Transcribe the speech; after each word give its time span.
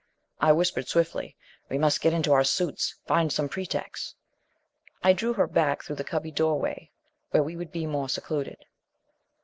I 0.39 0.51
whispered 0.51 0.87
swiftly, 0.87 1.37
"We 1.69 1.77
must 1.77 2.01
get 2.01 2.11
into 2.11 2.33
our 2.33 2.43
suits 2.43 2.95
find 3.05 3.31
some 3.31 3.47
pretext." 3.47 4.15
I 5.03 5.13
drew 5.13 5.33
her 5.33 5.45
back 5.45 5.83
through 5.83 5.97
the 5.97 6.03
cubby 6.03 6.31
doorway 6.31 6.89
where 7.29 7.43
we 7.43 7.55
would 7.55 7.71
be 7.71 7.85
more 7.85 8.09
secluded. 8.09 8.65